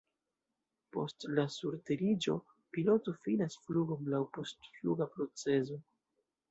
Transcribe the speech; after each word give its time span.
Post 0.95 1.25
la 1.39 1.45
surteriĝo, 1.57 2.39
piloto 2.77 3.17
finas 3.27 3.61
flugon 3.67 4.13
laŭ 4.17 4.27
post-fluga 4.39 5.11
procezo. 5.17 5.81